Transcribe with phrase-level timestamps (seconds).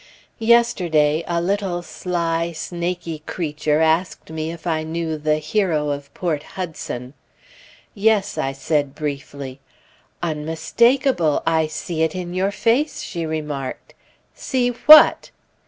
[0.39, 6.41] Yesterday a little, sly, snaky creature asked me if I knew "the Hero of Port
[6.41, 7.13] Hudson."
[7.93, 9.59] "Yes," I said briefly.
[10.23, 11.43] "Unmistakable!
[11.45, 13.93] I see it in your face!" she remarked.
[14.33, 15.29] "See what?"